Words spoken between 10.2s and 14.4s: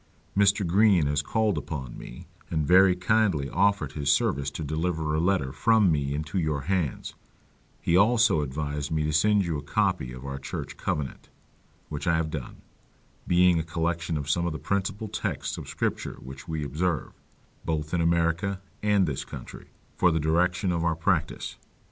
our church covenant, which I have done: being a collection of